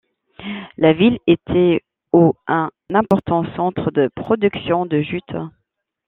[0.77, 5.35] La ville était au un important centre de production de jute.